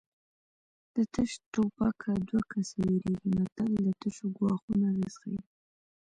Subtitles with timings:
[0.95, 5.41] د تش ټوپکه دوه کسه ویرېږي متل د تشو ګواښونو اغېز ښيي